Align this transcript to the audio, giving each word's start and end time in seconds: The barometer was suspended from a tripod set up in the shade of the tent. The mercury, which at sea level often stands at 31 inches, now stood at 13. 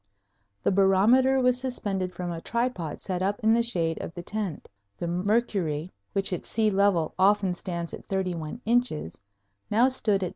The 0.63 0.71
barometer 0.71 1.39
was 1.39 1.59
suspended 1.59 2.11
from 2.11 2.31
a 2.31 2.41
tripod 2.41 2.99
set 2.99 3.21
up 3.21 3.39
in 3.41 3.53
the 3.53 3.61
shade 3.61 4.01
of 4.01 4.15
the 4.15 4.23
tent. 4.23 4.67
The 4.97 5.05
mercury, 5.05 5.91
which 6.13 6.33
at 6.33 6.47
sea 6.47 6.71
level 6.71 7.13
often 7.19 7.53
stands 7.53 7.93
at 7.93 8.03
31 8.03 8.61
inches, 8.65 9.21
now 9.69 9.89
stood 9.89 10.23
at 10.23 10.29
13. 10.29 10.29